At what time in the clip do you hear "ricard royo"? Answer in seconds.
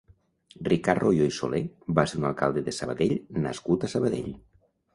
0.69-1.27